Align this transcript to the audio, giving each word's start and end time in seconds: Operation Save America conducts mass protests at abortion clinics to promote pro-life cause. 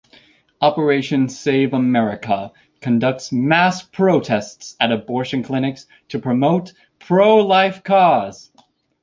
Operation 0.61 1.29
Save 1.29 1.75
America 1.75 2.51
conducts 2.79 3.31
mass 3.31 3.83
protests 3.83 4.75
at 4.79 4.91
abortion 4.91 5.43
clinics 5.43 5.85
to 6.09 6.17
promote 6.17 6.73
pro-life 6.99 7.83
cause. 7.83 8.49